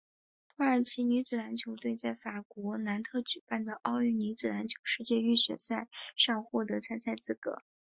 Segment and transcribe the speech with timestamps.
[0.49, 7.61] 土耳其女子篮球队在法国南特举办的奥运女子篮球世界预选赛上获得参赛资格。